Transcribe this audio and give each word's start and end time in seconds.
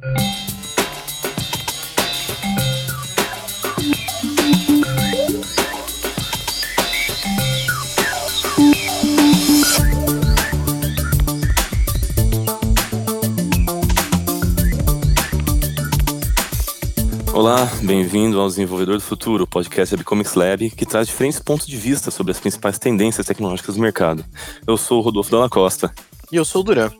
Olá, 0.00 0.14
bem-vindo 17.82 18.40
ao 18.40 18.48
Desenvolvedor 18.48 18.96
do 18.96 19.02
Futuro, 19.02 19.46
podcast 19.46 19.96
da 19.96 20.04
Comics 20.04 20.34
Lab, 20.34 20.70
que 20.70 20.86
traz 20.86 21.08
diferentes 21.08 21.38
pontos 21.38 21.66
de 21.66 21.76
vista 21.76 22.10
sobre 22.10 22.30
as 22.30 22.40
principais 22.40 22.78
tendências 22.78 23.26
tecnológicas 23.26 23.74
do 23.74 23.82
mercado. 23.82 24.24
Eu 24.66 24.78
sou 24.78 25.00
o 25.00 25.02
Rodolfo 25.02 25.30
Dalla 25.30 25.50
Costa. 25.50 25.92
E 26.32 26.36
eu 26.36 26.44
sou 26.46 26.62
o 26.62 26.64
Duran. 26.64 26.90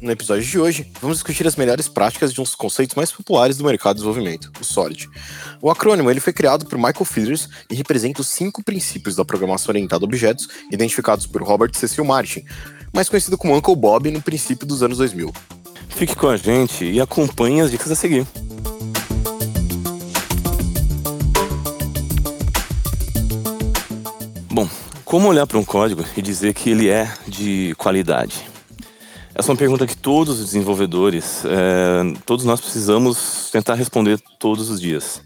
No 0.00 0.12
episódio 0.12 0.44
de 0.44 0.58
hoje, 0.60 0.86
vamos 1.00 1.16
discutir 1.16 1.44
as 1.44 1.56
melhores 1.56 1.88
práticas 1.88 2.32
de 2.32 2.40
um 2.40 2.44
dos 2.44 2.54
conceitos 2.54 2.94
mais 2.94 3.10
populares 3.10 3.56
do 3.56 3.64
mercado 3.64 3.96
de 3.96 4.02
desenvolvimento, 4.02 4.52
o 4.60 4.64
SOLID. 4.64 5.08
O 5.60 5.68
acrônimo 5.70 6.08
ele 6.08 6.20
foi 6.20 6.32
criado 6.32 6.66
por 6.66 6.76
Michael 6.76 7.04
Feathers 7.04 7.48
e 7.68 7.74
representa 7.74 8.20
os 8.20 8.28
cinco 8.28 8.62
princípios 8.62 9.16
da 9.16 9.24
programação 9.24 9.72
orientada 9.72 10.04
a 10.04 10.06
objetos 10.06 10.48
identificados 10.70 11.26
por 11.26 11.42
Robert 11.42 11.72
Cecil 11.74 12.04
Martin, 12.04 12.44
mais 12.92 13.08
conhecido 13.08 13.36
como 13.36 13.56
Uncle 13.56 13.74
Bob 13.74 14.08
no 14.12 14.22
princípio 14.22 14.64
dos 14.64 14.84
anos 14.84 14.98
2000. 14.98 15.32
Fique 15.88 16.14
com 16.14 16.28
a 16.28 16.36
gente 16.36 16.84
e 16.84 17.00
acompanhe 17.00 17.60
as 17.60 17.72
dicas 17.72 17.90
a 17.90 17.96
seguir. 17.96 18.24
Bom, 24.48 24.68
como 25.04 25.26
olhar 25.26 25.46
para 25.46 25.58
um 25.58 25.64
código 25.64 26.04
e 26.16 26.22
dizer 26.22 26.54
que 26.54 26.70
ele 26.70 26.88
é 26.88 27.12
de 27.26 27.74
qualidade? 27.76 28.57
Essa 29.38 29.50
é 29.50 29.52
uma 29.52 29.56
pergunta 29.56 29.86
que 29.86 29.96
todos 29.96 30.40
os 30.40 30.46
desenvolvedores, 30.46 31.44
é, 31.44 32.12
todos 32.26 32.44
nós 32.44 32.60
precisamos 32.60 33.48
tentar 33.52 33.74
responder 33.74 34.18
todos 34.36 34.68
os 34.68 34.80
dias. 34.80 35.22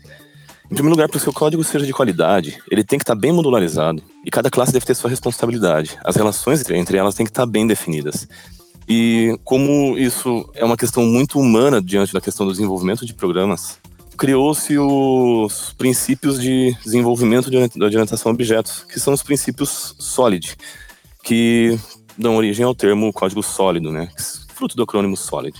Em 0.66 0.74
primeiro 0.74 0.90
lugar, 0.90 1.08
para 1.08 1.18
que 1.18 1.28
o 1.30 1.32
código 1.32 1.64
seja 1.64 1.86
de 1.86 1.94
qualidade, 1.94 2.58
ele 2.70 2.84
tem 2.84 2.98
que 2.98 3.04
estar 3.04 3.14
bem 3.14 3.32
modularizado 3.32 4.02
e 4.22 4.30
cada 4.30 4.50
classe 4.50 4.70
deve 4.70 4.84
ter 4.84 4.94
sua 4.94 5.08
responsabilidade. 5.08 5.98
As 6.04 6.14
relações 6.14 6.62
entre 6.68 6.98
elas 6.98 7.14
têm 7.14 7.24
que 7.24 7.30
estar 7.30 7.46
bem 7.46 7.66
definidas. 7.66 8.28
E 8.86 9.34
como 9.44 9.96
isso 9.96 10.46
é 10.54 10.64
uma 10.64 10.76
questão 10.76 11.06
muito 11.06 11.38
humana 11.38 11.80
diante 11.80 12.12
da 12.12 12.20
questão 12.20 12.44
do 12.44 12.52
desenvolvimento 12.52 13.06
de 13.06 13.14
programas, 13.14 13.78
criou-se 14.18 14.78
os 14.78 15.72
princípios 15.78 16.38
de 16.38 16.76
desenvolvimento 16.84 17.50
de 17.50 17.56
orientação 17.82 18.30
a 18.30 18.34
objetos, 18.34 18.84
que 18.84 19.00
são 19.00 19.14
os 19.14 19.22
princípios 19.22 19.94
SOLID, 19.98 20.54
que 21.24 21.78
dão 22.16 22.36
origem 22.36 22.64
ao 22.64 22.74
termo 22.74 23.12
código 23.12 23.42
sólido, 23.42 23.92
né? 23.92 24.08
Fruto 24.54 24.76
do 24.76 24.82
acrônimo 24.82 25.16
SOLID. 25.16 25.56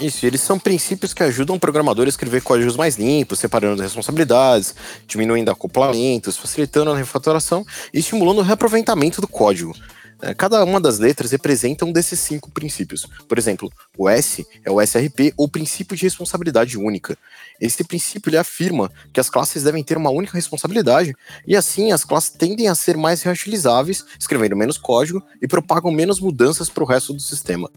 Isso, 0.00 0.26
eles 0.26 0.40
são 0.40 0.58
princípios 0.58 1.14
que 1.14 1.22
ajudam 1.22 1.54
o 1.54 1.60
programador 1.60 2.06
a 2.06 2.08
escrever 2.08 2.42
códigos 2.42 2.76
mais 2.76 2.96
limpos, 2.96 3.38
separando 3.38 3.74
as 3.74 3.88
responsabilidades, 3.88 4.74
diminuindo 5.06 5.50
acoplamentos, 5.50 6.36
facilitando 6.36 6.90
a 6.90 6.96
refatoração 6.96 7.64
e 7.94 8.00
estimulando 8.00 8.38
o 8.38 8.42
reaproveitamento 8.42 9.20
do 9.20 9.28
código. 9.28 9.72
É, 10.22 10.32
cada 10.32 10.64
uma 10.64 10.80
das 10.80 11.00
letras 11.00 11.32
representa 11.32 11.84
um 11.84 11.92
desses 11.92 12.20
cinco 12.20 12.48
princípios. 12.48 13.08
Por 13.26 13.38
exemplo, 13.38 13.68
o 13.98 14.08
S 14.08 14.46
é 14.64 14.70
o 14.70 14.80
SRP, 14.80 15.34
ou 15.36 15.48
princípio 15.48 15.96
de 15.96 16.04
responsabilidade 16.04 16.78
única. 16.78 17.18
Esse 17.60 17.82
princípio 17.82 18.30
ele 18.30 18.36
afirma 18.36 18.88
que 19.12 19.18
as 19.18 19.28
classes 19.28 19.64
devem 19.64 19.82
ter 19.82 19.96
uma 19.96 20.10
única 20.10 20.34
responsabilidade, 20.34 21.16
e 21.44 21.56
assim 21.56 21.90
as 21.90 22.04
classes 22.04 22.30
tendem 22.30 22.68
a 22.68 22.74
ser 22.76 22.96
mais 22.96 23.20
reutilizáveis, 23.22 24.04
escrevendo 24.16 24.56
menos 24.56 24.78
código 24.78 25.20
e 25.42 25.48
propagam 25.48 25.90
menos 25.90 26.20
mudanças 26.20 26.70
para 26.70 26.84
o 26.84 26.86
resto 26.86 27.12
do 27.12 27.20
sistema. 27.20 27.68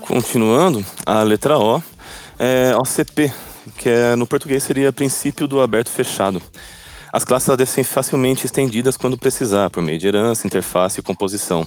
Continuando, 0.00 0.84
a 1.06 1.22
letra 1.22 1.56
O 1.56 1.80
é 2.36 2.74
OCP, 2.76 3.32
que 3.76 3.88
é, 3.88 4.16
no 4.16 4.26
português 4.26 4.64
seria 4.64 4.92
princípio 4.92 5.46
do 5.46 5.60
aberto 5.60 5.88
fechado. 5.88 6.42
As 7.12 7.24
classes 7.24 7.48
devem 7.48 7.66
ser 7.66 7.84
facilmente 7.84 8.44
estendidas 8.44 8.96
quando 8.96 9.16
precisar, 9.16 9.70
por 9.70 9.82
meio 9.82 9.98
de 9.98 10.06
herança, 10.06 10.46
interface 10.46 11.00
e 11.00 11.02
composição. 11.02 11.66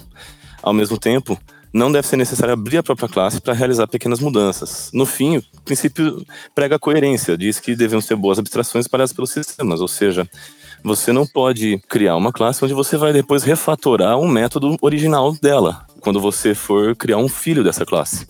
Ao 0.61 0.73
mesmo 0.73 0.97
tempo, 0.97 1.39
não 1.73 1.91
deve 1.91 2.07
ser 2.07 2.17
necessário 2.17 2.53
abrir 2.53 2.77
a 2.77 2.83
própria 2.83 3.07
classe 3.07 3.39
para 3.39 3.53
realizar 3.53 3.87
pequenas 3.87 4.19
mudanças. 4.19 4.91
No 4.93 5.05
fim, 5.05 5.37
o 5.37 5.43
princípio 5.63 6.23
prega 6.53 6.75
a 6.75 6.79
coerência, 6.79 7.37
diz 7.37 7.59
que 7.59 7.75
devemos 7.75 8.05
ter 8.05 8.15
boas 8.15 8.37
abstrações 8.37 8.85
espalhadas 8.85 9.13
pelos 9.13 9.31
sistemas, 9.31 9.81
ou 9.81 9.87
seja, 9.87 10.27
você 10.83 11.13
não 11.13 11.25
pode 11.25 11.79
criar 11.87 12.15
uma 12.15 12.31
classe 12.31 12.63
onde 12.63 12.73
você 12.73 12.97
vai 12.97 13.13
depois 13.13 13.43
refatorar 13.43 14.17
um 14.17 14.27
método 14.27 14.75
original 14.81 15.33
dela, 15.41 15.85
quando 16.01 16.19
você 16.19 16.53
for 16.53 16.95
criar 16.95 17.17
um 17.17 17.29
filho 17.29 17.63
dessa 17.63 17.85
classe. 17.85 18.27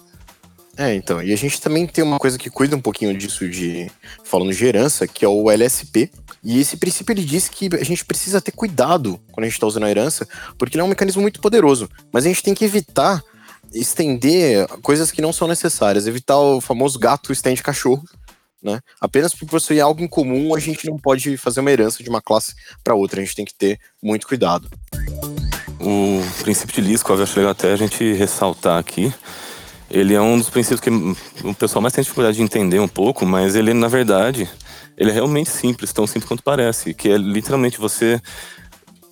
É, 0.81 0.95
então, 0.95 1.21
e 1.21 1.31
a 1.31 1.35
gente 1.35 1.61
também 1.61 1.85
tem 1.85 2.03
uma 2.03 2.17
coisa 2.17 2.39
que 2.39 2.49
cuida 2.49 2.75
um 2.75 2.81
pouquinho 2.81 3.15
disso 3.15 3.47
de 3.47 3.91
falando 4.23 4.51
de 4.51 4.65
herança, 4.65 5.07
que 5.07 5.23
é 5.23 5.27
o 5.27 5.51
LSP. 5.51 6.09
E 6.43 6.59
esse 6.59 6.75
princípio 6.75 7.13
ele 7.13 7.23
diz 7.23 7.47
que 7.47 7.69
a 7.79 7.83
gente 7.83 8.03
precisa 8.03 8.41
ter 8.41 8.51
cuidado 8.51 9.19
quando 9.31 9.43
a 9.43 9.47
gente 9.47 9.53
está 9.53 9.67
usando 9.67 9.83
a 9.83 9.91
herança, 9.91 10.27
porque 10.57 10.75
ele 10.75 10.81
é 10.81 10.83
um 10.83 10.87
mecanismo 10.87 11.21
muito 11.21 11.39
poderoso. 11.39 11.87
Mas 12.11 12.25
a 12.25 12.29
gente 12.29 12.41
tem 12.41 12.55
que 12.55 12.65
evitar 12.65 13.23
estender 13.71 14.67
coisas 14.81 15.11
que 15.11 15.21
não 15.21 15.31
são 15.31 15.47
necessárias, 15.47 16.07
evitar 16.07 16.39
o 16.39 16.59
famoso 16.59 16.97
gato 16.97 17.31
estende 17.31 17.61
cachorro, 17.61 18.03
né? 18.59 18.79
Apenas 18.99 19.35
por 19.35 19.47
possuir 19.47 19.81
algo 19.81 20.01
em 20.01 20.07
comum, 20.07 20.55
a 20.55 20.59
gente 20.59 20.87
não 20.87 20.97
pode 20.97 21.37
fazer 21.37 21.59
uma 21.59 21.71
herança 21.71 22.01
de 22.01 22.09
uma 22.09 22.23
classe 22.23 22.55
para 22.83 22.95
outra, 22.95 23.21
a 23.21 23.23
gente 23.23 23.35
tem 23.35 23.45
que 23.45 23.53
ter 23.53 23.79
muito 24.01 24.25
cuidado. 24.25 24.67
O 25.79 26.23
princípio 26.41 26.73
de 26.73 26.81
Lisco, 26.81 27.13
eu 27.13 27.21
acho 27.21 27.37
legal 27.37 27.51
até 27.51 27.71
a 27.71 27.75
gente 27.75 28.13
ressaltar 28.13 28.79
aqui, 28.79 29.13
ele 29.91 30.13
é 30.13 30.21
um 30.21 30.37
dos 30.37 30.49
princípios 30.49 30.79
que 30.79 30.89
o 31.47 31.53
pessoal 31.53 31.81
mais 31.81 31.93
tem 31.93 32.01
dificuldade 32.01 32.37
de 32.37 32.43
entender 32.43 32.79
um 32.79 32.87
pouco, 32.87 33.25
mas 33.25 33.55
ele, 33.55 33.73
na 33.73 33.87
verdade, 33.87 34.49
ele 34.97 35.09
é 35.09 35.13
realmente 35.13 35.49
simples, 35.49 35.91
tão 35.91 36.07
simples 36.07 36.27
quanto 36.27 36.43
parece, 36.43 36.93
que 36.93 37.09
é 37.09 37.17
literalmente 37.17 37.77
você 37.77 38.21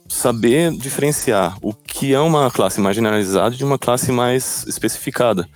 saber 0.07 0.71
diferenciar 0.71 1.57
o 1.61 1.73
que 1.73 2.13
é 2.13 2.19
uma 2.19 2.49
classe 2.49 2.81
mais 2.81 2.95
generalizada 2.95 3.55
de 3.55 3.63
uma 3.63 3.77
classe 3.77 4.11
mais 4.11 4.65
especificada. 4.67 5.47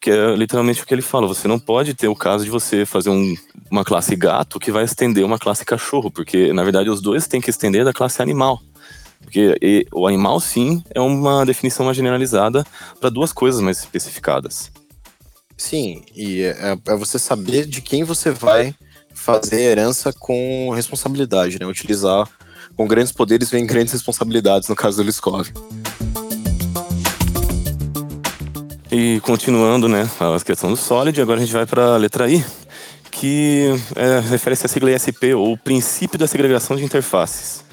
Que 0.00 0.10
é 0.10 0.34
literalmente 0.34 0.82
o 0.82 0.86
que 0.86 0.94
ele 0.94 1.02
fala. 1.02 1.28
Você 1.28 1.46
não 1.46 1.58
pode 1.58 1.92
ter 1.92 2.08
o 2.08 2.16
caso 2.16 2.44
de 2.44 2.50
você 2.50 2.86
fazer 2.86 3.10
um, 3.10 3.34
uma 3.70 3.84
classe 3.84 4.16
gato 4.16 4.58
que 4.58 4.72
vai 4.72 4.84
estender 4.84 5.24
uma 5.24 5.38
classe 5.38 5.64
cachorro, 5.64 6.10
porque 6.10 6.52
na 6.52 6.64
verdade 6.64 6.88
os 6.88 7.02
dois 7.02 7.26
têm 7.26 7.40
que 7.40 7.50
estender 7.50 7.84
da 7.84 7.92
classe 7.92 8.22
animal. 8.22 8.60
Porque 9.24 9.56
e, 9.60 9.86
o 9.92 10.06
animal, 10.06 10.38
sim, 10.38 10.82
é 10.94 11.00
uma 11.00 11.44
definição 11.44 11.84
mais 11.84 11.96
generalizada 11.96 12.64
para 13.00 13.10
duas 13.10 13.32
coisas 13.32 13.60
mais 13.60 13.80
especificadas. 13.80 14.70
Sim, 15.56 16.02
e 16.14 16.42
é, 16.42 16.76
é, 16.86 16.96
você 16.96 17.18
saber 17.18 17.66
de 17.66 17.80
quem 17.80 18.04
você 18.04 18.30
vai 18.30 18.74
fazer 19.14 19.60
herança 19.60 20.12
com 20.12 20.70
responsabilidade, 20.70 21.58
né? 21.58 21.66
Utilizar 21.66 22.28
com 22.76 22.86
grandes 22.86 23.12
poderes 23.12 23.50
vem 23.50 23.66
grandes 23.66 23.92
responsabilidades, 23.92 24.68
no 24.68 24.74
caso 24.74 24.96
do 24.96 25.04
Liskov. 25.04 25.48
E 28.90 29.20
continuando, 29.20 29.88
né, 29.88 30.08
a 30.20 30.40
questão 30.44 30.70
do 30.70 30.76
Solid, 30.76 31.20
agora 31.20 31.40
a 31.40 31.44
gente 31.44 31.52
vai 31.52 31.66
para 31.66 31.94
a 31.94 31.96
letra 31.96 32.30
I, 32.30 32.44
que 33.10 33.70
é, 33.96 34.20
refere-se 34.20 34.66
à 34.66 34.68
sigla 34.68 34.92
ISP, 34.92 35.34
ou 35.34 35.56
Princípio 35.56 36.18
da 36.18 36.26
Segregação 36.26 36.76
de 36.76 36.84
Interfaces. 36.84 37.64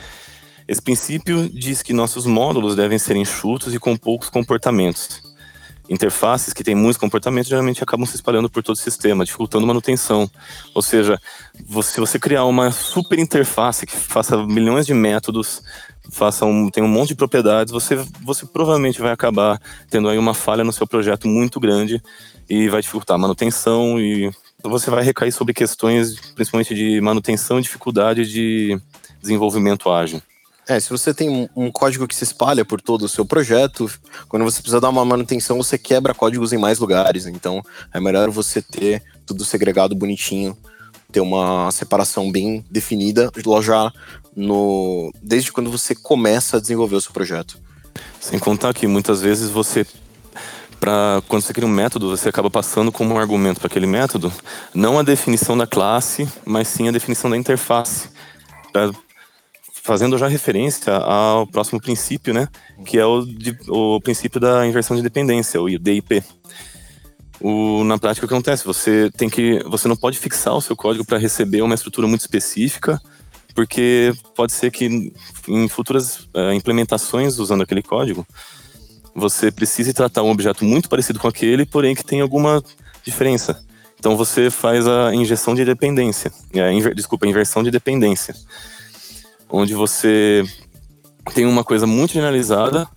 Esse 0.72 0.82
princípio 0.82 1.50
diz 1.50 1.82
que 1.82 1.92
nossos 1.92 2.26
módulos 2.26 2.78
devem 2.78 2.98
ser 2.98 3.18
enxutos 3.18 3.76
e 3.76 3.78
com 3.78 3.98
poucos 3.98 4.30
comportamentos. 4.30 5.22
Interfaces 5.90 6.54
que 6.54 6.64
têm 6.64 6.74
muitos 6.74 6.96
comportamentos 6.96 7.50
geralmente 7.50 7.84
acabam 7.84 8.06
se 8.06 8.16
espalhando 8.16 8.50
por 8.50 8.64
todo 8.64 8.78
o 8.78 8.80
sistema, 8.80 9.26
dificultando 9.26 9.68
manutenção. 9.68 10.32
Ou 10.74 10.82
seja, 10.82 11.20
se 11.84 12.00
você 12.00 12.18
criar 12.18 12.46
uma 12.46 12.72
super 12.72 13.20
interface 13.20 13.86
que 13.86 13.94
faça 13.94 14.38
milhões 14.46 14.86
de 14.86 14.94
métodos, 14.94 15.62
faça 16.10 16.46
um, 16.46 16.70
tem 16.70 16.82
um 16.82 16.88
monte 16.88 17.10
de 17.10 17.16
propriedades, 17.16 17.74
você, 17.74 17.98
você 18.24 18.46
provavelmente 18.46 19.02
vai 19.02 19.12
acabar 19.12 19.62
tendo 19.90 20.08
aí 20.08 20.18
uma 20.18 20.34
falha 20.34 20.64
no 20.64 20.72
seu 20.72 20.88
projeto 20.88 21.28
muito 21.28 21.60
grande 21.60 22.02
e 22.50 22.70
vai 22.70 22.82
dificultar 22.82 23.16
a 23.16 23.20
manutenção 23.20 24.00
e 24.00 24.32
você 24.64 24.90
vai 24.90 25.04
recair 25.04 25.34
sobre 25.34 25.54
questões 25.54 26.18
principalmente 26.34 26.74
de 26.74 27.02
manutenção 27.02 27.60
e 27.60 27.62
dificuldade 27.62 28.26
de 28.26 28.80
desenvolvimento 29.22 29.92
ágil. 29.92 30.22
É, 30.72 30.80
se 30.80 30.90
você 30.90 31.14
tem 31.14 31.50
um, 31.54 31.70
código 31.70 32.08
que 32.08 32.16
se 32.16 32.24
espalha 32.24 32.64
por 32.64 32.80
todo 32.80 33.04
o 33.04 33.10
seu 33.10 33.26
projeto, 33.26 33.92
quando 34.30 34.46
você 34.46 34.62
precisa 34.62 34.80
dar 34.80 34.88
uma 34.88 35.04
manutenção, 35.04 35.58
você 35.58 35.78
quebra 35.78 36.14
códigos 36.14 36.54
em 36.54 36.58
mais 36.58 36.80
lugares. 36.80 37.28
Então, 37.28 37.62
é 37.94 38.00
melhor 38.00 38.30
você 38.30 38.62
ter 38.62 39.04
tudo 39.26 39.44
segregado 39.44 39.94
bonitinho, 39.94 40.58
ter 41.12 41.20
uma 41.20 41.70
separação 41.72 42.32
bem 42.32 42.64
definida 42.72 43.30
já 43.62 43.92
no 44.34 45.12
desde 45.22 45.52
quando 45.52 45.70
você 45.70 45.94
começa 45.94 46.56
a 46.56 46.62
desenvolver 46.62 46.96
o 46.96 47.02
seu 47.02 47.12
projeto. 47.12 47.60
Sem 48.22 48.40
contar 48.40 48.74
que 48.74 48.88
muitas 48.88 49.20
vezes 49.20 49.50
você 49.50 49.86
para 50.80 51.22
quando 51.28 51.42
você 51.42 51.54
cria 51.54 51.68
um 51.68 51.70
método, 51.70 52.10
você 52.10 52.30
acaba 52.30 52.50
passando 52.50 52.94
como 52.94 53.14
um 53.14 53.20
argumento 53.20 53.60
para 53.60 53.68
aquele 53.68 53.88
método, 53.88 54.32
não 54.74 54.98
a 54.98 55.04
definição 55.04 55.58
da 55.58 55.68
classe, 55.68 56.26
mas 56.46 56.70
sim 56.70 56.88
a 56.88 56.92
definição 56.94 57.30
da 57.30 57.36
interface 57.36 58.08
fazendo 59.84 60.18
já 60.18 60.28
referência 60.28 60.94
ao 60.94 61.48
próximo 61.48 61.82
princípio, 61.82 62.34
né, 62.34 62.48
que 62.86 62.98
é 62.98 63.06
o, 63.06 63.26
de, 63.26 63.58
o 63.68 64.00
princípio 64.00 64.40
da 64.40 64.66
inversão 64.66 64.96
de 64.96 65.02
dependência, 65.02 65.62
o 65.62 65.68
DIP. 65.68 66.24
o, 67.40 67.84
na 67.84 67.98
prática 67.98 68.26
o 68.26 68.30
que 68.30 68.34
acontece? 68.34 68.64
Você 68.66 69.10
tem 69.18 69.30
que. 69.30 69.64
Você 69.66 69.88
não 69.88 69.96
pode 69.96 70.20
fixar 70.20 70.56
o 70.56 70.62
seu 70.62 70.76
código 70.76 71.06
para 71.06 71.18
receber 71.18 71.62
uma 71.62 71.76
estrutura 71.76 72.08
muito 72.08 72.22
específica, 72.22 73.02
porque 73.56 74.14
pode 74.36 74.54
ser 74.54 74.72
que 74.72 75.14
em 75.48 75.68
futuras 75.68 76.20
uh, 76.36 76.54
implementações 76.54 77.40
usando 77.40 77.64
aquele 77.64 77.82
código, 77.82 78.26
você 79.16 79.52
precise 79.52 79.94
tratar 79.94 80.24
um 80.24 80.30
objeto 80.30 80.64
muito 80.64 80.88
parecido 80.88 81.20
com 81.20 81.28
aquele, 81.28 81.66
porém 81.66 81.96
que 81.96 82.06
tem 82.06 82.22
alguma 82.22 82.64
diferença. 83.04 83.64
Então 84.00 84.16
você 84.18 84.50
faz 84.50 84.88
a 84.88 85.14
injeção 85.14 85.54
de 85.54 85.64
dependência, 85.64 86.32
é, 86.54 86.72
inver, 86.72 86.96
desculpa, 86.96 87.26
a 87.26 87.30
inversão 87.30 87.62
de 87.62 87.70
dependência, 87.70 88.34
onde 89.52 89.74
você 89.74 90.44
tem 91.34 91.46
uma 91.46 91.64
coisa 91.64 91.86
muito 91.86 92.14
generalizada 92.14 92.88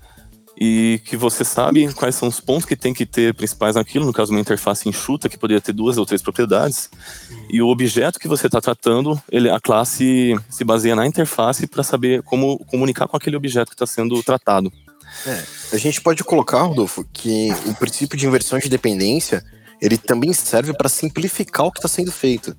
e 0.56 1.00
que 1.04 1.16
você 1.16 1.44
sabe 1.44 1.92
quais 1.94 2.14
são 2.14 2.28
os 2.28 2.38
pontos 2.38 2.64
que 2.64 2.76
tem 2.76 2.94
que 2.94 3.04
ter 3.04 3.34
principais 3.34 3.74
naquilo, 3.74 4.06
no 4.06 4.12
caso 4.12 4.30
uma 4.30 4.40
interface 4.40 4.88
enxuta 4.88 5.28
que 5.28 5.36
poderia 5.36 5.60
ter 5.60 5.72
duas 5.72 5.98
ou 5.98 6.06
três 6.06 6.22
propriedades, 6.22 6.88
e 7.50 7.60
o 7.60 7.68
objeto 7.68 8.20
que 8.20 8.28
você 8.28 8.46
está 8.46 8.60
tratando, 8.60 9.20
ele, 9.30 9.50
a 9.50 9.60
classe 9.60 10.34
se 10.48 10.64
baseia 10.64 10.94
na 10.94 11.06
interface 11.06 11.66
para 11.66 11.82
saber 11.82 12.22
como 12.22 12.58
comunicar 12.66 13.08
com 13.08 13.16
aquele 13.16 13.36
objeto 13.36 13.68
que 13.68 13.74
está 13.74 13.86
sendo 13.86 14.22
tratado. 14.22 14.72
É, 15.26 15.44
a 15.72 15.76
gente 15.76 16.00
pode 16.00 16.22
colocar, 16.24 16.62
Rodolfo, 16.62 17.04
que 17.12 17.48
o 17.66 17.74
princípio 17.74 18.16
de 18.16 18.26
inversão 18.26 18.58
de 18.58 18.68
dependência 18.68 19.44
ele 19.80 19.98
também 19.98 20.32
serve 20.32 20.72
para 20.72 20.88
simplificar 20.88 21.66
o 21.66 21.72
que 21.72 21.78
está 21.78 21.88
sendo 21.88 22.10
feito. 22.10 22.56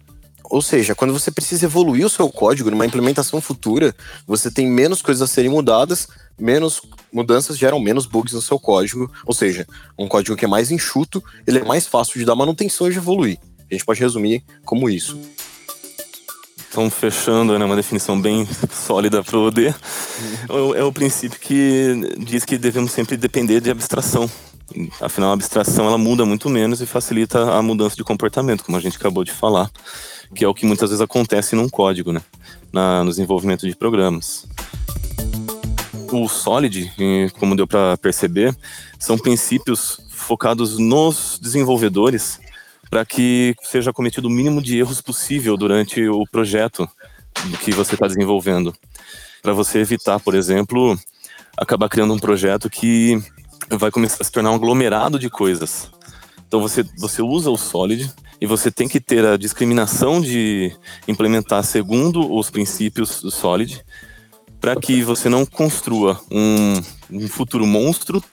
Ou 0.49 0.61
seja, 0.61 0.95
quando 0.95 1.13
você 1.13 1.31
precisa 1.31 1.65
evoluir 1.65 2.05
o 2.05 2.09
seu 2.09 2.29
código 2.29 2.69
numa 2.69 2.85
implementação 2.85 3.41
futura, 3.41 3.95
você 4.27 4.51
tem 4.51 4.67
menos 4.67 5.01
coisas 5.01 5.21
a 5.21 5.27
serem 5.27 5.49
mudadas, 5.49 6.07
menos 6.39 6.81
mudanças 7.11 7.57
geram 7.57 7.79
menos 7.79 8.05
bugs 8.05 8.33
no 8.33 8.41
seu 8.41 8.59
código. 8.59 9.11
Ou 9.25 9.33
seja, 9.33 9.67
um 9.97 10.07
código 10.07 10.35
que 10.35 10.45
é 10.45 10.47
mais 10.47 10.71
enxuto, 10.71 11.23
ele 11.47 11.59
é 11.59 11.63
mais 11.63 11.87
fácil 11.87 12.19
de 12.19 12.25
dar 12.25 12.35
manutenção 12.35 12.87
e 12.87 12.91
de 12.91 12.97
evoluir. 12.97 13.39
A 13.69 13.73
gente 13.73 13.85
pode 13.85 13.99
resumir 13.99 14.43
como 14.63 14.89
isso. 14.89 15.19
Então, 16.69 16.89
fechando, 16.89 17.57
né, 17.57 17.63
uma 17.63 17.75
definição 17.75 18.19
bem 18.19 18.45
sólida 18.69 19.23
para 19.23 19.37
o 19.37 19.47
OD, 19.47 19.73
é 20.75 20.83
o 20.83 20.91
princípio 20.91 21.39
que 21.39 22.15
diz 22.19 22.43
que 22.43 22.57
devemos 22.57 22.91
sempre 22.91 23.15
depender 23.15 23.61
de 23.61 23.71
abstração. 23.71 24.29
Afinal, 24.99 25.29
a 25.29 25.33
abstração 25.33 25.85
ela 25.87 25.97
muda 25.97 26.25
muito 26.25 26.49
menos 26.49 26.81
e 26.81 26.85
facilita 26.85 27.53
a 27.53 27.61
mudança 27.61 27.95
de 27.95 28.03
comportamento, 28.03 28.63
como 28.63 28.77
a 28.77 28.81
gente 28.81 28.97
acabou 28.97 29.23
de 29.23 29.31
falar, 29.31 29.69
que 30.33 30.43
é 30.43 30.47
o 30.47 30.53
que 30.53 30.65
muitas 30.65 30.89
vezes 30.89 31.01
acontece 31.01 31.55
num 31.55 31.69
código, 31.69 32.11
né, 32.11 32.21
na, 32.73 33.03
no 33.03 33.09
desenvolvimento 33.09 33.67
de 33.67 33.75
programas. 33.75 34.47
O 36.11 36.27
Solid, 36.27 36.91
como 37.39 37.55
deu 37.55 37.67
para 37.67 37.97
perceber, 37.97 38.55
são 38.99 39.17
princípios 39.17 39.99
focados 40.09 40.77
nos 40.77 41.39
desenvolvedores 41.41 42.39
para 42.89 43.05
que 43.05 43.55
seja 43.63 43.93
cometido 43.93 44.27
o 44.27 44.31
mínimo 44.31 44.61
de 44.61 44.77
erros 44.77 45.01
possível 45.01 45.57
durante 45.57 46.07
o 46.07 46.25
projeto 46.27 46.87
que 47.61 47.71
você 47.71 47.95
está 47.95 48.07
desenvolvendo. 48.07 48.73
Para 49.41 49.53
você 49.53 49.79
evitar, 49.79 50.19
por 50.19 50.33
exemplo, 50.33 50.97
acabar 51.57 51.89
criando 51.89 52.13
um 52.13 52.19
projeto 52.19 52.69
que 52.69 53.21
vai 53.69 53.91
começar 53.91 54.17
a 54.21 54.23
se 54.23 54.31
tornar 54.31 54.51
um 54.51 54.55
aglomerado 54.55 55.17
de 55.17 55.29
coisas. 55.29 55.89
Então 56.47 56.61
você, 56.61 56.83
você 56.97 57.21
usa 57.21 57.49
o 57.49 57.57
Solid 57.57 58.11
e 58.39 58.45
você 58.45 58.71
tem 58.71 58.87
que 58.87 58.99
ter 58.99 59.25
a 59.25 59.37
discriminação 59.37 60.21
de 60.21 60.75
implementar 61.07 61.63
segundo 61.63 62.33
os 62.33 62.49
princípios 62.49 63.21
do 63.21 63.31
Solid 63.31 63.83
para 64.59 64.75
que 64.75 65.03
você 65.03 65.29
não 65.29 65.45
construa 65.45 66.19
um, 66.31 66.81
um 67.11 67.27
futuro 67.27 67.65
monstro 67.65 68.23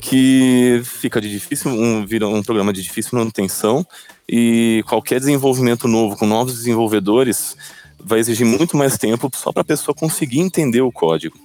que 0.00 0.82
fica 0.84 1.20
de 1.20 1.30
difícil, 1.30 1.70
um, 1.70 2.04
vira 2.04 2.26
um 2.26 2.42
programa 2.42 2.72
de 2.72 2.82
difícil 2.82 3.16
manutenção 3.16 3.86
e 4.28 4.82
qualquer 4.88 5.20
desenvolvimento 5.20 5.86
novo 5.86 6.16
com 6.16 6.26
novos 6.26 6.54
desenvolvedores 6.54 7.56
vai 8.04 8.18
exigir 8.18 8.44
muito 8.44 8.76
mais 8.76 8.98
tempo 8.98 9.30
só 9.34 9.52
para 9.52 9.62
a 9.62 9.64
pessoa 9.64 9.94
conseguir 9.94 10.40
entender 10.40 10.80
o 10.80 10.90
código. 10.90 11.38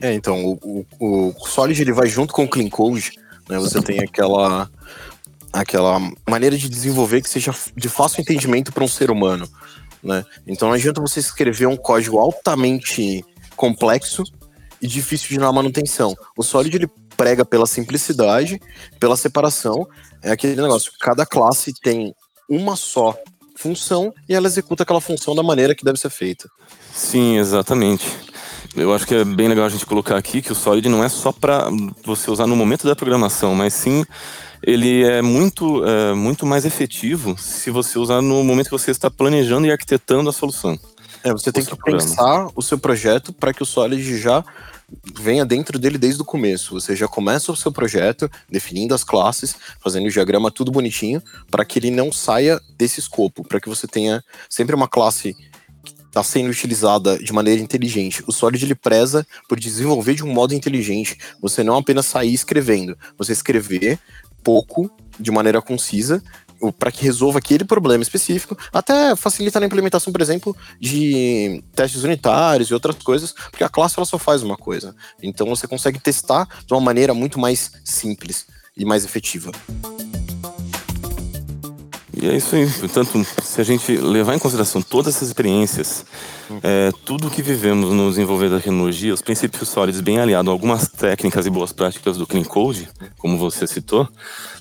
É, 0.00 0.12
então, 0.12 0.44
o, 0.44 0.86
o, 0.98 1.28
o 1.28 1.46
Solid 1.46 1.80
ele 1.80 1.92
vai 1.92 2.08
junto 2.08 2.32
com 2.32 2.44
o 2.44 2.48
Clean 2.48 2.68
Code, 2.68 3.12
né? 3.48 3.58
Você 3.58 3.80
tem 3.80 4.00
aquela 4.00 4.70
aquela 5.52 6.00
maneira 6.28 6.58
de 6.58 6.68
desenvolver 6.68 7.22
que 7.22 7.30
seja 7.30 7.54
de 7.76 7.88
fácil 7.88 8.20
entendimento 8.20 8.72
para 8.72 8.82
um 8.82 8.88
ser 8.88 9.08
humano, 9.08 9.48
né? 10.02 10.24
Então 10.46 10.68
não 10.68 10.74
adianta 10.74 11.00
você 11.00 11.20
escrever 11.20 11.66
um 11.66 11.76
código 11.76 12.18
altamente 12.18 13.24
complexo 13.54 14.24
e 14.82 14.88
difícil 14.88 15.28
de 15.28 15.38
dar 15.38 15.52
manutenção. 15.52 16.14
O 16.36 16.42
Solid 16.42 16.76
ele 16.76 16.90
prega 17.16 17.44
pela 17.44 17.66
simplicidade, 17.66 18.60
pela 18.98 19.16
separação. 19.16 19.86
É 20.20 20.32
aquele 20.32 20.60
negócio, 20.60 20.92
cada 21.00 21.24
classe 21.24 21.72
tem 21.80 22.12
uma 22.50 22.74
só 22.74 23.16
função 23.56 24.12
e 24.28 24.34
ela 24.34 24.48
executa 24.48 24.82
aquela 24.82 25.00
função 25.00 25.34
da 25.34 25.42
maneira 25.42 25.74
que 25.74 25.84
deve 25.84 25.98
ser 25.98 26.10
feita. 26.10 26.48
Sim, 26.92 27.38
exatamente. 27.38 28.06
Eu 28.76 28.92
acho 28.92 29.06
que 29.06 29.14
é 29.14 29.24
bem 29.24 29.48
legal 29.48 29.66
a 29.66 29.68
gente 29.68 29.86
colocar 29.86 30.16
aqui 30.16 30.42
que 30.42 30.50
o 30.50 30.54
Solid 30.54 30.88
não 30.88 31.04
é 31.04 31.08
só 31.08 31.30
para 31.30 31.68
você 32.04 32.30
usar 32.30 32.46
no 32.46 32.56
momento 32.56 32.86
da 32.86 32.96
programação, 32.96 33.54
mas 33.54 33.72
sim 33.72 34.04
ele 34.62 35.04
é 35.04 35.22
muito, 35.22 35.84
é, 35.84 36.14
muito 36.14 36.44
mais 36.44 36.64
efetivo 36.64 37.36
se 37.38 37.70
você 37.70 37.98
usar 37.98 38.20
no 38.20 38.42
momento 38.42 38.66
que 38.66 38.72
você 38.72 38.90
está 38.90 39.10
planejando 39.10 39.66
e 39.66 39.70
arquitetando 39.70 40.28
a 40.28 40.32
solução. 40.32 40.78
É, 41.22 41.30
você 41.30 41.52
tem 41.52 41.64
que 41.64 41.74
programa. 41.76 42.02
pensar 42.02 42.48
o 42.54 42.62
seu 42.62 42.78
projeto 42.78 43.32
para 43.32 43.52
que 43.54 43.62
o 43.62 43.66
Solid 43.66 44.18
já 44.18 44.44
venha 45.18 45.44
dentro 45.44 45.78
dele 45.78 45.96
desde 45.96 46.20
o 46.20 46.24
começo. 46.24 46.74
Você 46.74 46.96
já 46.96 47.08
começa 47.08 47.52
o 47.52 47.56
seu 47.56 47.72
projeto 47.72 48.30
definindo 48.50 48.94
as 48.94 49.04
classes, 49.04 49.54
fazendo 49.80 50.06
o 50.06 50.10
diagrama 50.10 50.50
tudo 50.50 50.72
bonitinho, 50.72 51.22
para 51.50 51.64
que 51.64 51.78
ele 51.78 51.90
não 51.90 52.12
saia 52.12 52.60
desse 52.76 53.00
escopo, 53.00 53.44
para 53.46 53.60
que 53.60 53.68
você 53.68 53.86
tenha 53.86 54.22
sempre 54.48 54.74
uma 54.74 54.88
classe 54.88 55.36
está 56.14 56.22
sendo 56.22 56.48
utilizada 56.48 57.18
de 57.18 57.32
maneira 57.32 57.60
inteligente. 57.60 58.22
O 58.24 58.32
Solid 58.32 58.64
ele 58.64 58.76
preza 58.76 59.26
por 59.48 59.58
desenvolver 59.58 60.14
de 60.14 60.22
um 60.22 60.32
modo 60.32 60.54
inteligente. 60.54 61.18
Você 61.42 61.64
não 61.64 61.76
apenas 61.76 62.06
sair 62.06 62.32
escrevendo, 62.32 62.96
você 63.18 63.32
escrever 63.32 63.98
pouco, 64.44 64.88
de 65.18 65.32
maneira 65.32 65.60
concisa, 65.60 66.22
para 66.78 66.92
que 66.92 67.02
resolva 67.02 67.38
aquele 67.40 67.64
problema 67.64 68.02
específico, 68.02 68.56
até 68.72 69.16
facilita 69.16 69.58
na 69.58 69.66
implementação, 69.66 70.12
por 70.12 70.20
exemplo, 70.20 70.56
de 70.80 71.62
testes 71.74 72.04
unitários 72.04 72.68
e 72.68 72.74
outras 72.74 72.96
coisas, 72.96 73.32
porque 73.50 73.64
a 73.64 73.68
classe 73.68 73.98
ela 73.98 74.06
só 74.06 74.18
faz 74.18 74.42
uma 74.42 74.56
coisa. 74.56 74.94
Então 75.20 75.48
você 75.48 75.66
consegue 75.66 75.98
testar 75.98 76.46
de 76.64 76.72
uma 76.72 76.80
maneira 76.80 77.12
muito 77.12 77.40
mais 77.40 77.72
simples 77.84 78.46
e 78.76 78.84
mais 78.84 79.04
efetiva. 79.04 79.50
E 82.24 82.28
é 82.30 82.36
isso 82.36 82.56
aí. 82.56 82.66
Portanto, 82.66 83.22
se 83.42 83.60
a 83.60 83.64
gente 83.64 83.94
levar 83.98 84.34
em 84.34 84.38
consideração 84.38 84.80
todas 84.80 85.14
essas 85.14 85.28
experiências, 85.28 86.06
é, 86.62 86.90
tudo 87.04 87.28
que 87.28 87.42
vivemos 87.42 87.92
no 87.92 88.08
desenvolver 88.08 88.48
da 88.48 88.56
tecnologia, 88.56 89.12
os 89.12 89.20
princípios 89.20 89.68
sólidos 89.68 90.00
bem 90.00 90.18
aliados 90.18 90.48
a 90.48 90.52
algumas 90.52 90.88
técnicas 90.88 91.44
e 91.44 91.50
boas 91.50 91.70
práticas 91.70 92.16
do 92.16 92.26
Clean 92.26 92.44
Code, 92.44 92.88
como 93.18 93.36
você 93.36 93.66
citou, 93.66 94.08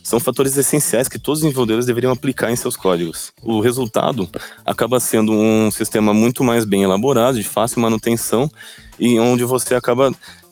são 0.04 0.20
fatores 0.20 0.58
essenciais 0.58 1.08
que 1.08 1.18
todos 1.18 1.40
os 1.40 1.44
desenvolvedores 1.44 1.86
deveriam 1.86 2.12
aplicar 2.12 2.52
em 2.52 2.56
seus 2.58 2.76
códigos. 2.76 3.32
O 3.42 3.62
resultado 3.62 4.30
acaba 4.66 5.00
sendo 5.00 5.32
um 5.32 5.72
sistema 5.72 6.14
muito 6.14 6.44
mais 6.44 6.66
bem 6.66 6.84
elaborado, 6.84 7.38
de 7.38 7.48
fácil 7.48 7.80
manutenção, 7.80 8.52
e 9.00 9.18
onde 9.22 9.46
você 9.46 9.74
acaba 9.74 10.12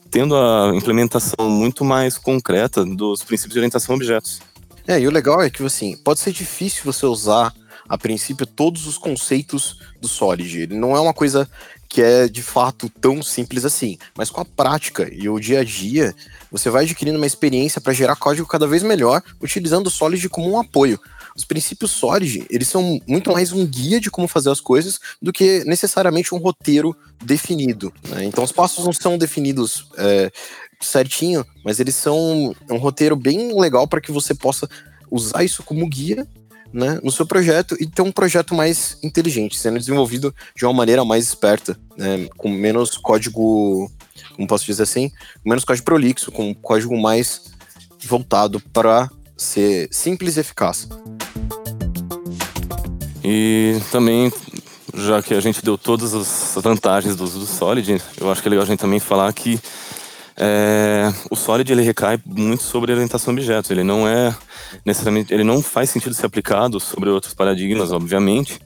tendo 0.10 0.34
a 0.38 0.72
implementação 0.74 1.50
muito 1.50 1.84
mais 1.84 2.18
concreta 2.18 2.86
dos 2.86 3.22
princípios 3.22 3.56
de 3.56 3.60
orientação 3.60 3.96
a 3.96 3.98
objetos. 3.98 4.40
É, 4.92 5.00
e 5.00 5.08
o 5.08 5.12
legal 5.12 5.42
é 5.42 5.50
que, 5.50 5.64
assim, 5.64 5.96
pode 5.96 6.20
ser 6.20 6.34
difícil 6.34 6.84
você 6.84 7.06
usar, 7.06 7.54
a 7.88 7.98
princípio, 7.98 8.46
todos 8.46 8.88
os 8.88 8.98
conceitos 8.98 9.80
do 10.02 10.08
Solid. 10.10 10.64
Ele 10.64 10.76
não 10.76 10.98
é 10.98 11.00
uma 11.00 11.14
coisa 11.14 11.50
que 11.88 12.02
é, 12.02 12.28
de 12.28 12.44
fato, 12.44 12.90
tão 13.00 13.24
simples 13.24 13.64
assim. 13.64 13.98
Mas 14.18 14.30
com 14.30 14.42
a 14.42 14.46
prática 14.46 15.10
e 15.10 15.30
o 15.30 15.40
dia 15.40 15.62
a 15.62 15.64
dia, 15.64 16.14
você 16.52 16.70
vai 16.70 16.84
adquirindo 16.84 17.16
uma 17.16 17.26
experiência 17.26 17.80
para 17.80 17.94
gerar 17.94 18.18
código 18.18 18.46
cada 18.46 18.68
vez 18.68 18.84
melhor, 18.84 19.24
utilizando 19.40 19.88
o 19.88 19.90
Solid 19.90 20.28
como 20.28 20.52
um 20.52 20.60
apoio. 20.60 21.00
Os 21.36 21.46
princípios 21.46 21.92
Solid, 21.92 22.46
eles 22.50 22.68
são 22.68 23.00
muito 23.08 23.32
mais 23.32 23.52
um 23.52 23.66
guia 23.66 24.00
de 24.00 24.12
como 24.12 24.28
fazer 24.28 24.50
as 24.50 24.60
coisas 24.60 25.00
do 25.22 25.32
que 25.32 25.64
necessariamente 25.66 26.36
um 26.36 26.38
roteiro 26.38 26.96
definido. 27.24 27.94
Né? 28.10 28.26
Então 28.26 28.44
os 28.44 28.52
passos 28.52 28.86
não 28.86 28.94
são 28.94 29.18
definidos 29.18 29.88
é, 29.98 30.32
certinho, 30.82 31.46
mas 31.64 31.80
eles 31.80 31.96
são 31.96 32.54
um 32.70 32.78
roteiro 32.78 33.16
bem 33.16 33.58
legal 33.60 33.88
para 33.88 34.02
que 34.02 34.12
você 34.12 34.34
possa 34.34 34.68
usar 35.10 35.44
isso 35.44 35.64
como 35.64 35.88
guia 35.88 36.28
né, 36.74 37.00
no 37.04 37.12
seu 37.12 37.26
projeto 37.26 37.76
e 37.80 37.86
ter 37.86 38.02
um 38.02 38.12
projeto 38.12 38.56
mais 38.56 38.98
inteligente, 39.04 39.60
sendo 39.60 39.78
desenvolvido 39.78 40.34
de 40.56 40.66
uma 40.66 40.74
maneira 40.74 41.04
mais 41.04 41.28
esperta, 41.28 41.78
né, 41.98 42.28
com 42.38 42.50
menos 42.50 42.98
código, 42.98 43.92
como 44.36 44.48
posso 44.48 44.66
dizer 44.66 44.84
assim, 44.84 45.12
menos 45.46 45.66
código 45.66 45.86
prolixo, 45.86 46.32
com 46.32 46.54
código 46.54 46.98
mais 46.98 47.52
voltado 48.06 48.60
para 48.60 49.10
ser 49.36 49.90
simples 49.92 50.38
e 50.38 50.40
eficaz. 50.40 50.88
E 53.24 53.80
também, 53.92 54.32
já 54.94 55.22
que 55.22 55.34
a 55.34 55.40
gente 55.40 55.64
deu 55.64 55.78
todas 55.78 56.14
as 56.14 56.58
vantagens 56.62 57.16
do 57.16 57.24
uso 57.24 57.40
do 57.40 57.46
Solid, 57.46 58.02
eu 58.20 58.32
acho 58.32 58.42
que 58.42 58.48
é 58.48 58.52
legal 58.52 58.64
a 58.64 58.68
gente 58.68 58.80
também 58.80 59.00
falar 59.00 59.32
que 59.34 59.60
é, 60.38 61.14
o 61.30 61.36
Solid 61.36 61.72
ele 61.72 61.84
recai 61.84 62.20
muito 62.26 62.64
sobre 62.64 62.92
orientação 62.92 63.32
a 63.32 63.34
objetos. 63.34 63.70
Ele 63.70 63.84
não 63.84 64.08
é 64.08 64.36
necessariamente, 64.86 65.34
ele 65.34 65.44
não 65.44 65.62
faz 65.62 65.90
sentido 65.90 66.16
ser 66.16 66.26
aplicado 66.26 66.80
sobre 66.80 67.10
outros 67.10 67.34
paradigmas, 67.34 67.92
obviamente, 67.92 68.60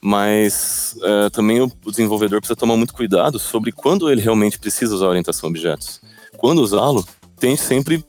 mas 0.00 0.96
é, 1.02 1.30
também 1.30 1.60
o 1.62 1.72
desenvolvedor 1.86 2.40
precisa 2.40 2.56
tomar 2.56 2.76
muito 2.76 2.92
cuidado 2.92 3.38
sobre 3.38 3.72
quando 3.72 4.10
ele 4.10 4.20
realmente 4.20 4.58
precisa 4.58 4.94
usar 4.94 5.06
orientação 5.06 5.48
a 5.48 5.50
objetos. 5.50 6.00
Quando 6.36 6.60
usá-lo, 6.60 7.06
tem 7.38 7.56
sempre 7.56 8.04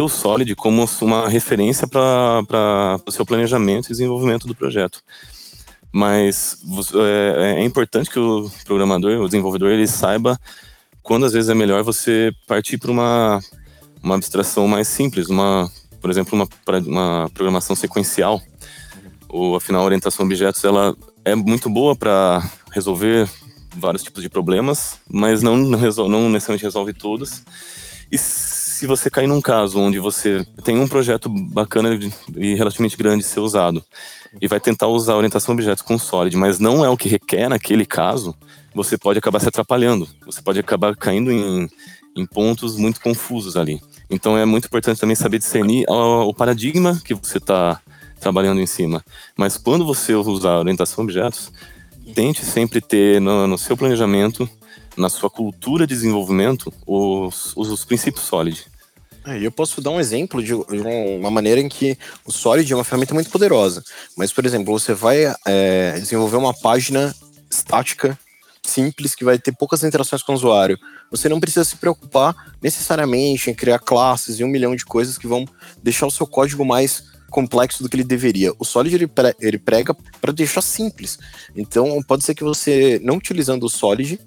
o 0.00 0.08
Solid 0.08 0.54
como 0.54 0.84
uma 1.02 1.28
referência 1.28 1.86
para 1.86 3.00
o 3.06 3.10
seu 3.10 3.24
planejamento 3.24 3.86
e 3.86 3.90
desenvolvimento 3.90 4.46
do 4.46 4.54
projeto. 4.54 5.02
Mas 5.92 6.58
é, 6.94 7.60
é, 7.60 7.64
importante 7.64 8.10
que 8.10 8.18
o 8.18 8.50
programador, 8.64 9.20
o 9.20 9.26
desenvolvedor, 9.26 9.70
ele 9.70 9.86
saiba 9.86 10.38
quando 11.02 11.24
às 11.24 11.32
vezes 11.32 11.48
é 11.48 11.54
melhor 11.54 11.82
você 11.82 12.32
partir 12.46 12.76
para 12.76 12.90
uma, 12.90 13.40
uma 14.02 14.14
abstração 14.14 14.68
mais 14.68 14.88
simples, 14.88 15.28
uma, 15.28 15.70
por 16.00 16.10
exemplo, 16.10 16.34
uma, 16.34 16.48
uma 16.86 17.30
programação 17.32 17.74
sequencial. 17.74 18.42
Ou, 19.28 19.56
afinal, 19.56 19.82
a 19.82 19.84
orientação 19.86 20.24
a 20.24 20.26
objetos 20.26 20.62
ela 20.64 20.94
é 21.24 21.34
muito 21.34 21.70
boa 21.70 21.96
para 21.96 22.42
resolver 22.72 23.28
vários 23.74 24.02
tipos 24.02 24.22
de 24.22 24.28
problemas, 24.28 24.98
mas 25.10 25.42
não, 25.42 25.56
não, 25.56 25.78
resol 25.78 26.08
não 26.08 26.28
necessariamente 26.28 26.64
resolve 26.64 26.92
todos. 26.92 27.42
E 28.10 28.18
se 28.78 28.86
você 28.86 29.10
cair 29.10 29.26
num 29.26 29.40
caso 29.40 29.80
onde 29.80 29.98
você 29.98 30.46
tem 30.62 30.78
um 30.78 30.86
projeto 30.86 31.28
bacana 31.28 31.98
e 32.36 32.54
relativamente 32.54 32.96
grande 32.96 33.24
ser 33.24 33.40
usado 33.40 33.84
e 34.40 34.46
vai 34.46 34.60
tentar 34.60 34.86
usar 34.86 35.14
a 35.14 35.16
orientação 35.16 35.52
a 35.52 35.54
objetos 35.54 35.82
com 35.82 35.98
Solid, 35.98 36.36
mas 36.36 36.60
não 36.60 36.84
é 36.84 36.88
o 36.88 36.96
que 36.96 37.08
requer 37.08 37.48
naquele 37.48 37.84
caso, 37.84 38.36
você 38.72 38.96
pode 38.96 39.18
acabar 39.18 39.40
se 39.40 39.48
atrapalhando. 39.48 40.08
Você 40.24 40.40
pode 40.40 40.60
acabar 40.60 40.94
caindo 40.94 41.32
em, 41.32 41.68
em 42.14 42.24
pontos 42.24 42.76
muito 42.76 43.00
confusos 43.00 43.56
ali. 43.56 43.80
Então 44.08 44.38
é 44.38 44.44
muito 44.44 44.66
importante 44.66 45.00
também 45.00 45.16
saber 45.16 45.38
discernir 45.38 45.84
o, 45.88 46.28
o 46.28 46.32
paradigma 46.32 47.00
que 47.04 47.14
você 47.14 47.38
está 47.38 47.80
trabalhando 48.20 48.60
em 48.60 48.66
cima. 48.66 49.04
Mas 49.36 49.56
quando 49.56 49.84
você 49.84 50.14
usar 50.14 50.56
orientação 50.56 51.02
a 51.02 51.04
objetos, 51.04 51.50
tente 52.14 52.44
sempre 52.44 52.80
ter 52.80 53.20
no, 53.20 53.48
no 53.48 53.58
seu 53.58 53.76
planejamento, 53.76 54.48
na 54.98 55.08
sua 55.08 55.30
cultura 55.30 55.86
de 55.86 55.94
desenvolvimento, 55.94 56.72
os, 56.86 57.56
os, 57.56 57.68
os 57.70 57.84
princípios 57.84 58.24
Solid. 58.24 58.66
É, 59.26 59.38
eu 59.38 59.52
posso 59.52 59.80
dar 59.80 59.90
um 59.90 60.00
exemplo 60.00 60.42
de 60.42 60.54
uma 60.54 61.30
maneira 61.30 61.60
em 61.60 61.68
que 61.68 61.98
o 62.24 62.32
Solid 62.32 62.70
é 62.72 62.76
uma 62.76 62.84
ferramenta 62.84 63.14
muito 63.14 63.30
poderosa. 63.30 63.82
Mas, 64.16 64.32
por 64.32 64.44
exemplo, 64.44 64.72
você 64.78 64.94
vai 64.94 65.32
é, 65.46 65.92
desenvolver 65.98 66.36
uma 66.36 66.54
página 66.54 67.14
estática 67.50 68.18
simples 68.62 69.14
que 69.14 69.24
vai 69.24 69.38
ter 69.38 69.52
poucas 69.52 69.82
interações 69.82 70.22
com 70.22 70.32
o 70.32 70.34
usuário. 70.34 70.78
Você 71.10 71.28
não 71.28 71.40
precisa 71.40 71.64
se 71.64 71.76
preocupar 71.76 72.34
necessariamente 72.62 73.50
em 73.50 73.54
criar 73.54 73.78
classes 73.78 74.38
e 74.38 74.44
um 74.44 74.48
milhão 74.48 74.76
de 74.76 74.84
coisas 74.84 75.16
que 75.16 75.26
vão 75.26 75.46
deixar 75.82 76.06
o 76.06 76.10
seu 76.10 76.26
código 76.26 76.64
mais 76.64 77.04
complexo 77.30 77.82
do 77.82 77.88
que 77.88 77.96
ele 77.96 78.04
deveria. 78.04 78.52
O 78.58 78.64
Solid 78.64 78.94
ele, 78.94 79.10
ele 79.40 79.58
prega 79.58 79.94
para 80.20 80.32
deixar 80.32 80.62
simples. 80.62 81.18
Então 81.54 82.02
pode 82.02 82.24
ser 82.24 82.34
que 82.34 82.44
você 82.44 83.00
não 83.02 83.16
utilizando 83.16 83.64
o 83.64 83.70
Solid, 83.70 84.18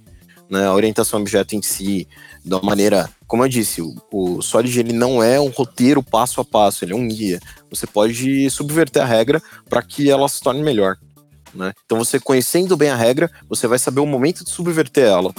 né, 0.52 0.68
a 0.68 0.74
orientação 0.74 1.18
a 1.18 1.22
objeto 1.22 1.56
em 1.56 1.62
si, 1.62 2.06
da 2.44 2.62
maneira, 2.62 3.10
como 3.26 3.46
eu 3.46 3.48
disse, 3.48 3.82
o, 3.82 3.96
o 4.12 4.42
Solid 4.42 4.78
ele 4.78 4.92
não 4.92 5.24
é 5.24 5.40
um 5.40 5.48
roteiro 5.48 6.04
passo 6.04 6.42
a 6.42 6.46
passo, 6.46 6.84
ele 6.84 6.92
é 6.92 6.96
um 6.96 7.08
guia. 7.08 7.40
Você 7.70 7.88
pode 7.88 8.50
subverter 8.50 9.02
a 9.02 9.06
regra 9.06 9.42
para 9.70 9.82
que 9.82 10.12
ela 10.12 10.28
se 10.28 10.42
torne 10.42 10.62
melhor. 10.62 10.98
Né? 11.56 11.72
Então 11.86 11.98
você 11.98 12.20
conhecendo 12.20 12.76
bem 12.76 12.90
a 12.90 12.96
regra, 12.98 13.32
você 13.48 13.66
vai 13.66 13.80
saber 13.80 14.02
o 14.02 14.06
momento 14.06 14.44
de 14.44 14.50
subverter 14.50 15.06
ela. 15.06 15.34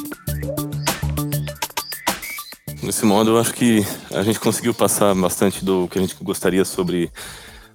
Desse 2.83 3.04
modo, 3.04 3.33
eu 3.33 3.38
acho 3.38 3.52
que 3.52 3.87
a 4.11 4.23
gente 4.23 4.40
conseguiu 4.40 4.73
passar 4.73 5.14
bastante 5.14 5.62
do 5.62 5.87
que 5.88 5.99
a 5.99 6.02
gente 6.02 6.16
gostaria 6.23 6.64
sobre 6.64 7.12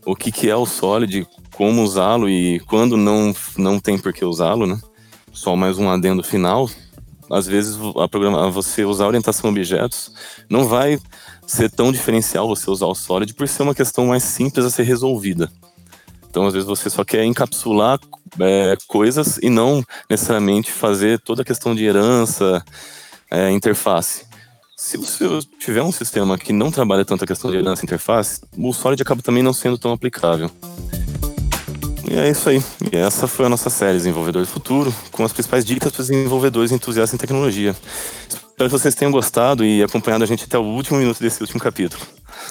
o 0.03 0.15
que, 0.15 0.31
que 0.31 0.49
é 0.49 0.55
o 0.55 0.65
Solid, 0.65 1.27
como 1.55 1.83
usá-lo 1.83 2.27
e 2.27 2.59
quando 2.61 2.97
não, 2.97 3.33
não 3.57 3.79
tem 3.79 3.97
por 3.97 4.11
que 4.11 4.25
usá-lo, 4.25 4.65
né? 4.65 4.79
Só 5.31 5.55
mais 5.55 5.77
um 5.77 5.89
adendo 5.89 6.23
final. 6.23 6.69
Às 7.29 7.47
vezes, 7.47 7.77
a 7.97 8.07
programa, 8.07 8.49
você 8.49 8.85
usar 8.85 9.07
orientação 9.07 9.49
a 9.49 9.51
objetos 9.51 10.11
não 10.49 10.67
vai 10.67 10.99
ser 11.45 11.69
tão 11.69 11.91
diferencial 11.91 12.47
você 12.47 12.69
usar 12.69 12.85
o 12.85 12.95
Solid 12.95 13.33
por 13.33 13.47
ser 13.47 13.63
uma 13.63 13.75
questão 13.75 14.07
mais 14.07 14.23
simples 14.23 14.65
a 14.65 14.69
ser 14.69 14.83
resolvida. 14.83 15.51
Então, 16.29 16.45
às 16.45 16.53
vezes, 16.53 16.67
você 16.67 16.89
só 16.89 17.03
quer 17.03 17.23
encapsular 17.23 17.99
é, 18.39 18.77
coisas 18.87 19.37
e 19.41 19.49
não 19.49 19.83
necessariamente 20.09 20.71
fazer 20.71 21.19
toda 21.19 21.41
a 21.41 21.45
questão 21.45 21.73
de 21.73 21.83
herança, 21.83 22.63
é, 23.31 23.51
interface. 23.51 24.25
Se 24.75 24.95
você 24.97 25.25
tiver 25.59 25.81
um 25.81 25.91
sistema 25.91 26.37
que 26.37 26.53
não 26.53 26.69
trabalha 26.69 27.03
tanto 27.03 27.23
a 27.23 27.27
questão 27.27 27.49
de 27.49 27.57
herança 27.57 27.83
e 27.83 27.85
interface, 27.85 28.41
o 28.55 28.71
Solid 28.71 29.01
acaba 29.01 29.21
também 29.23 29.41
não 29.41 29.53
sendo 29.53 29.77
tão 29.77 29.91
aplicável. 29.91 30.51
E 32.09 32.15
é 32.15 32.29
isso 32.29 32.49
aí. 32.49 32.63
E 32.91 32.95
essa 32.95 33.27
foi 33.27 33.45
a 33.45 33.49
nossa 33.49 33.69
série 33.69 33.97
Desenvolvedor 33.97 34.43
do 34.43 34.47
Futuro, 34.47 34.95
com 35.11 35.25
as 35.25 35.33
principais 35.33 35.65
dicas 35.65 35.91
para 35.91 36.01
os 36.01 36.07
desenvolvedores 36.07 36.71
entusiastas 36.71 37.15
em 37.15 37.17
tecnologia. 37.17 37.75
Espero 38.31 38.69
que 38.69 38.79
vocês 38.79 38.95
tenham 38.95 39.11
gostado 39.11 39.63
e 39.65 39.83
acompanhado 39.83 40.23
a 40.23 40.27
gente 40.27 40.45
até 40.45 40.57
o 40.57 40.63
último 40.63 40.97
minuto 40.97 41.19
desse 41.19 41.41
último 41.41 41.59
capítulo. 41.59 42.01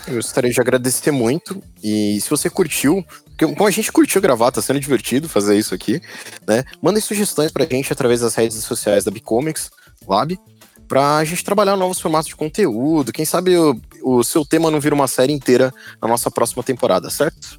Eu 0.06 0.14
gostaria 0.14 0.50
de 0.50 0.60
agradecer 0.60 1.10
muito. 1.10 1.60
E 1.82 2.20
se 2.20 2.28
você 2.28 2.50
curtiu, 2.50 3.04
como 3.38 3.66
a 3.66 3.70
gente 3.70 3.90
curtiu 3.90 4.20
gravar, 4.20 4.52
tá 4.52 4.60
sendo 4.60 4.78
divertido 4.78 5.28
fazer 5.28 5.58
isso 5.58 5.74
aqui, 5.74 6.00
né? 6.46 6.62
Mandem 6.82 7.00
sugestões 7.00 7.50
pra 7.50 7.64
gente 7.64 7.92
através 7.92 8.20
das 8.20 8.34
redes 8.34 8.58
sociais 8.58 9.04
da 9.04 9.10
Bicomics 9.10 9.70
Lab, 10.06 10.38
pra 10.86 11.24
gente 11.24 11.42
trabalhar 11.42 11.76
novos 11.76 11.98
formatos 11.98 12.28
de 12.28 12.36
conteúdo. 12.36 13.12
Quem 13.12 13.24
sabe 13.24 13.56
o, 13.56 13.80
o 14.04 14.22
seu 14.22 14.44
tema 14.44 14.70
não 14.70 14.80
vira 14.80 14.94
uma 14.94 15.08
série 15.08 15.32
inteira 15.32 15.72
na 16.00 16.06
nossa 16.06 16.30
próxima 16.30 16.62
temporada, 16.62 17.10
certo? 17.10 17.58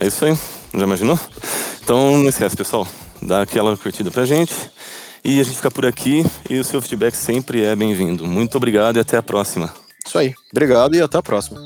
É 0.00 0.06
isso 0.06 0.24
aí. 0.24 0.38
Já 0.72 0.84
imaginou? 0.84 1.18
Então 1.82 2.18
não 2.18 2.28
esquece, 2.28 2.56
pessoal. 2.56 2.86
Dá 3.20 3.42
aquela 3.42 3.76
curtida 3.76 4.10
pra 4.10 4.24
gente. 4.24 4.54
E 5.24 5.40
a 5.40 5.42
gente 5.42 5.56
fica 5.56 5.70
por 5.70 5.84
aqui 5.84 6.24
e 6.48 6.58
o 6.58 6.64
seu 6.64 6.80
feedback 6.80 7.14
sempre 7.14 7.62
é 7.62 7.76
bem-vindo. 7.76 8.26
Muito 8.26 8.56
obrigado 8.56 8.96
e 8.96 9.00
até 9.00 9.18
a 9.18 9.22
próxima. 9.22 9.72
Isso 10.06 10.18
aí. 10.18 10.34
Obrigado 10.50 10.94
e 10.94 11.02
até 11.02 11.18
a 11.18 11.22
próxima. 11.22 11.60